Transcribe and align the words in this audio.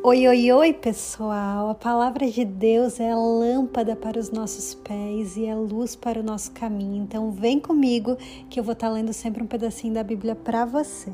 Oi, 0.00 0.28
oi, 0.28 0.52
oi, 0.52 0.72
pessoal! 0.72 1.70
A 1.70 1.74
palavra 1.74 2.30
de 2.30 2.44
Deus 2.44 3.00
é 3.00 3.12
lâmpada 3.12 3.96
para 3.96 4.16
os 4.16 4.30
nossos 4.30 4.72
pés 4.72 5.36
e 5.36 5.44
é 5.44 5.56
luz 5.56 5.96
para 5.96 6.20
o 6.20 6.22
nosso 6.22 6.52
caminho. 6.52 7.02
Então, 7.02 7.32
vem 7.32 7.58
comigo 7.58 8.16
que 8.48 8.60
eu 8.60 8.64
vou 8.64 8.74
estar 8.74 8.90
lendo 8.90 9.12
sempre 9.12 9.42
um 9.42 9.46
pedacinho 9.46 9.94
da 9.94 10.04
Bíblia 10.04 10.36
para 10.36 10.64
você. 10.64 11.12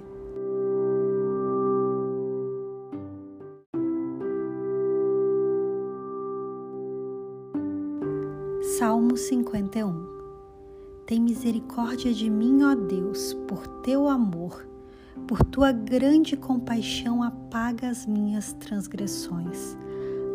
Salmo 8.79 9.17
51 9.17 10.07
Tem 11.07 11.19
misericórdia 11.19 12.13
de 12.13 12.29
mim, 12.29 12.63
ó 12.63 12.75
Deus, 12.75 13.33
por 13.49 13.67
teu 13.83 14.07
amor 14.07 14.74
por 15.27 15.43
tua 15.45 15.73
grande 15.73 16.37
compaixão, 16.37 17.23
apaga 17.23 17.89
as 17.89 18.07
minhas 18.07 18.53
transgressões. 18.55 19.77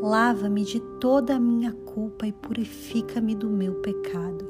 Lava-me 0.02 0.64
de 0.64 0.80
toda 1.00 1.36
a 1.36 1.40
minha 1.40 1.74
culpa 1.74 2.26
e 2.26 2.32
purifica-me 2.32 3.36
do 3.36 3.50
meu 3.50 3.76
pecado. 3.76 4.48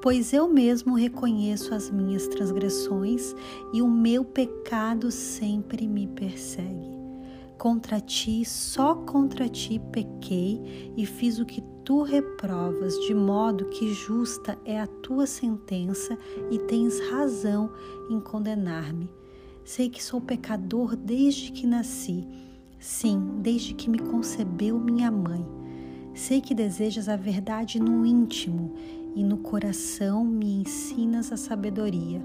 Pois 0.00 0.32
eu 0.32 0.48
mesmo 0.48 0.94
reconheço 0.94 1.74
as 1.74 1.90
minhas 1.90 2.26
transgressões 2.28 3.34
e 3.72 3.82
o 3.82 3.88
meu 3.88 4.24
pecado 4.24 5.10
sempre 5.10 5.86
me 5.86 6.06
persegue. 6.06 6.96
Contra 7.58 8.00
ti, 8.00 8.44
só 8.44 8.94
contra 8.94 9.48
ti 9.48 9.80
pequei 9.90 10.92
e 10.96 11.04
fiz 11.04 11.40
o 11.40 11.44
que 11.44 11.60
tu 11.84 12.02
reprovas, 12.02 12.94
de 13.00 13.12
modo 13.12 13.64
que 13.66 13.92
justa 13.92 14.56
é 14.64 14.80
a 14.80 14.86
tua 14.86 15.26
sentença 15.26 16.16
e 16.50 16.58
tens 16.60 17.00
razão 17.10 17.70
em 18.08 18.20
condenar-me. 18.20 19.10
Sei 19.68 19.90
que 19.90 20.02
sou 20.02 20.18
pecador 20.18 20.96
desde 20.96 21.52
que 21.52 21.66
nasci, 21.66 22.26
sim, 22.80 23.38
desde 23.42 23.74
que 23.74 23.90
me 23.90 23.98
concebeu 23.98 24.80
minha 24.80 25.10
mãe. 25.10 25.46
Sei 26.14 26.40
que 26.40 26.54
desejas 26.54 27.06
a 27.06 27.16
verdade 27.16 27.78
no 27.78 28.06
íntimo 28.06 28.72
e 29.14 29.22
no 29.22 29.36
coração 29.36 30.24
me 30.24 30.62
ensinas 30.62 31.30
a 31.30 31.36
sabedoria. 31.36 32.24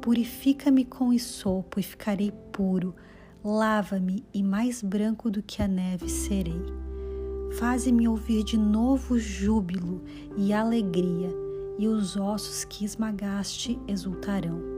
Purifica-me 0.00 0.86
com 0.86 1.12
isopo 1.12 1.78
e 1.78 1.82
ficarei 1.82 2.32
puro. 2.50 2.94
Lava-me 3.44 4.24
e 4.32 4.42
mais 4.42 4.82
branco 4.82 5.30
do 5.30 5.42
que 5.42 5.60
a 5.60 5.68
neve 5.68 6.08
serei. 6.08 6.64
Faze-me 7.58 8.08
ouvir 8.08 8.42
de 8.42 8.56
novo 8.56 9.18
júbilo 9.18 10.02
e 10.34 10.54
alegria, 10.54 11.28
e 11.78 11.86
os 11.86 12.16
ossos 12.16 12.64
que 12.64 12.86
esmagaste 12.86 13.78
exultarão. 13.86 14.77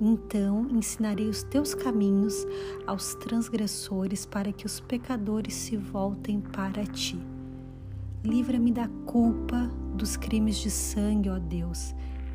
Então 0.00 0.68
ensinarei 0.70 1.28
os 1.28 1.42
teus 1.42 1.74
caminhos 1.74 2.46
aos 2.86 3.14
transgressores, 3.16 4.24
para 4.24 4.52
que 4.52 4.64
os 4.64 4.78
pecadores 4.78 5.54
se 5.54 5.76
voltem 5.76 6.40
para 6.40 6.86
ti. 6.86 7.18
Livra-me 8.22 8.70
da 8.72 8.88
culpa 9.06 9.70
dos 9.94 10.16
crimes 10.16 10.58
de 10.58 10.70
sangue, 10.70 11.28
ó 11.28 11.38
Deus, 11.38 11.94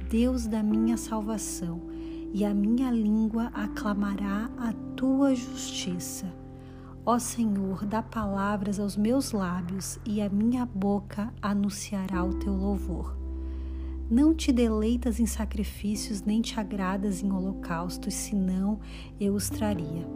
Deus 0.09 0.45
da 0.45 0.61
minha 0.61 0.97
salvação, 0.97 1.81
e 2.33 2.43
a 2.43 2.53
minha 2.53 2.91
língua 2.91 3.51
aclamará 3.53 4.49
a 4.57 4.73
tua 4.95 5.33
justiça. 5.35 6.25
Ó 7.05 7.19
Senhor, 7.19 7.85
dá 7.85 8.01
palavras 8.01 8.79
aos 8.79 8.97
meus 8.97 9.31
lábios, 9.31 9.99
e 10.05 10.21
a 10.21 10.29
minha 10.29 10.65
boca 10.65 11.33
anunciará 11.41 12.23
o 12.23 12.33
teu 12.39 12.53
louvor. 12.53 13.22
Não 14.13 14.31
te 14.31 14.51
deleitas 14.51 15.19
em 15.19 15.25
sacrifícios, 15.25 16.21
nem 16.21 16.39
te 16.39 16.59
agradas 16.59 17.23
em 17.23 17.31
holocaustos, 17.31 18.13
senão 18.13 18.79
eu 19.19 19.33
os 19.33 19.49
traria. 19.49 20.07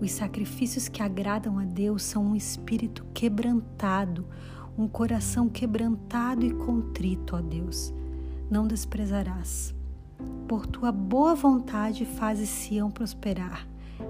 Os 0.00 0.10
sacrifícios 0.10 0.88
que 0.88 1.00
agradam 1.00 1.56
a 1.60 1.64
Deus 1.64 2.02
são 2.02 2.24
um 2.24 2.34
espírito 2.34 3.06
quebrantado, 3.14 4.26
um 4.76 4.88
coração 4.88 5.48
quebrantado 5.48 6.44
e 6.44 6.52
contrito, 6.54 7.36
ó 7.36 7.40
Deus. 7.40 7.94
Não 8.50 8.66
desprezarás. 8.66 9.72
Por 10.48 10.66
tua 10.66 10.90
boa 10.90 11.36
vontade 11.36 12.04
fazes 12.04 12.48
Sião 12.48 12.90
prosperar. 12.90 13.64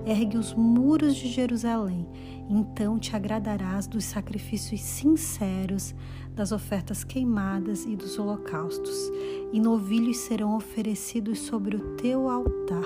Ergue 0.07 0.37
os 0.37 0.53
muros 0.55 1.17
de 1.17 1.29
Jerusalém, 1.29 2.07
então 2.49 2.99
te 2.99 3.15
agradarás 3.17 3.87
dos 3.87 4.05
sacrifícios 4.05 4.81
sinceros, 4.81 5.95
das 6.35 6.53
ofertas 6.53 7.05
queimadas 7.05 7.85
e 7.85 7.97
dos 7.97 8.19
holocaustos, 8.19 9.11
e 9.53 9.61
novilhos 9.61 10.19
serão 10.19 10.57
oferecidos 10.57 11.39
sobre 11.41 11.77
o 11.77 11.97
teu 11.97 12.29
altar. 12.29 12.85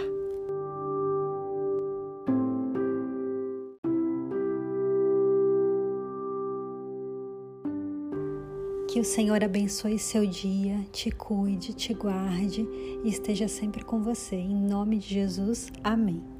Que 8.88 9.00
o 9.00 9.04
Senhor 9.04 9.44
abençoe 9.44 9.98
seu 9.98 10.26
dia, 10.26 10.80
te 10.90 11.10
cuide, 11.10 11.74
te 11.74 11.92
guarde 11.92 12.66
e 13.04 13.08
esteja 13.08 13.46
sempre 13.46 13.84
com 13.84 14.02
você. 14.02 14.36
Em 14.36 14.56
nome 14.56 14.98
de 14.98 15.14
Jesus, 15.14 15.70
amém. 15.84 16.37